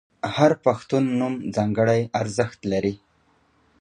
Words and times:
•هر 0.35 0.51
پښتو 0.65 0.95
نوم 1.19 1.33
ځانګړی 1.55 2.01
ارزښت 2.21 2.59
لري. 2.71 2.93